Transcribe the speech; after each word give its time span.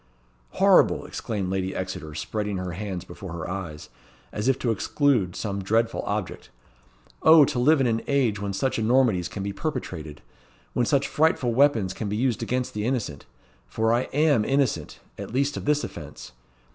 "Horrible!" 0.53 1.05
exclaimed 1.05 1.51
Lady 1.51 1.75
Exeter 1.75 2.15
spreading 2.15 2.57
her 2.57 2.71
hands 2.71 3.03
before 3.05 3.33
her 3.33 3.47
eyes, 3.47 3.89
as 4.31 4.47
if 4.47 4.57
to 4.57 4.71
exclude 4.71 5.35
some 5.35 5.61
dreadful 5.63 6.01
object. 6.07 6.49
"O 7.21 7.45
to 7.45 7.59
live 7.59 7.79
in 7.79 7.85
an 7.85 8.01
age 8.07 8.41
when 8.41 8.51
such 8.51 8.79
enormities 8.79 9.27
can 9.27 9.43
be 9.43 9.53
perpetrated! 9.53 10.23
when 10.73 10.87
such 10.87 11.07
frightful 11.07 11.53
weapons 11.53 11.93
can 11.93 12.09
be 12.09 12.17
used 12.17 12.41
against 12.41 12.73
the 12.73 12.83
innocent 12.83 13.27
for 13.67 13.93
I 13.93 14.07
am 14.11 14.43
innocent, 14.43 14.99
at 15.19 15.31
least 15.31 15.55
of 15.55 15.65
this 15.65 15.83
offence. 15.83 16.31